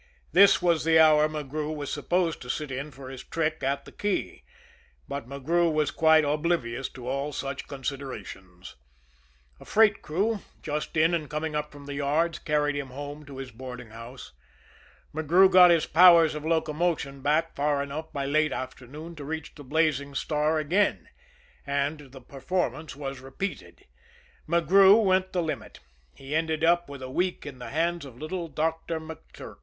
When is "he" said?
26.15-26.33